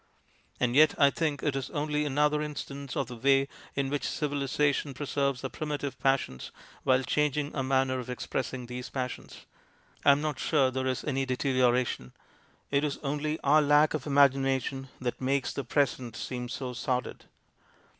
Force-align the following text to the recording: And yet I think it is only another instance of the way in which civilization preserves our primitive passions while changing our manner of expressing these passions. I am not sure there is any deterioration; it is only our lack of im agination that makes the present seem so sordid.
And 0.59 0.75
yet 0.75 0.95
I 0.99 1.11
think 1.11 1.43
it 1.43 1.55
is 1.55 1.69
only 1.69 2.05
another 2.05 2.41
instance 2.41 2.97
of 2.97 3.05
the 3.07 3.15
way 3.15 3.47
in 3.75 3.91
which 3.91 4.07
civilization 4.09 4.95
preserves 4.95 5.43
our 5.43 5.49
primitive 5.51 5.99
passions 5.99 6.49
while 6.81 7.03
changing 7.03 7.53
our 7.55 7.61
manner 7.61 7.99
of 7.99 8.09
expressing 8.09 8.65
these 8.65 8.89
passions. 8.89 9.45
I 10.03 10.11
am 10.11 10.19
not 10.19 10.39
sure 10.39 10.71
there 10.71 10.87
is 10.87 11.03
any 11.03 11.27
deterioration; 11.27 12.13
it 12.71 12.83
is 12.83 12.97
only 13.03 13.39
our 13.41 13.61
lack 13.61 13.93
of 13.93 14.07
im 14.07 14.13
agination 14.15 14.87
that 14.99 15.21
makes 15.21 15.53
the 15.53 15.63
present 15.63 16.15
seem 16.15 16.49
so 16.49 16.73
sordid. 16.73 17.25